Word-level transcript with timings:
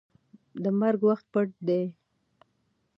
د 0.63 0.65
مرګ 0.79 1.01
وخت 1.09 1.25
پټ 1.33 1.49
دی. 1.67 1.83